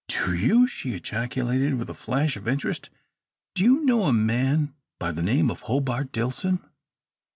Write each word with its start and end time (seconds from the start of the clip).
"Do 0.07 0.33
you?" 0.33 0.65
she 0.67 0.95
ejaculated, 0.95 1.75
with 1.75 1.87
a 1.87 1.93
flash 1.93 2.35
of 2.35 2.47
interest. 2.47 2.89
"Do 3.53 3.63
you 3.63 3.85
know 3.85 4.05
a 4.05 4.11
man 4.11 4.73
by 4.97 5.11
the 5.11 5.21
name 5.21 5.51
of 5.51 5.61
Hobart 5.61 6.11
Dillson?" 6.11 6.59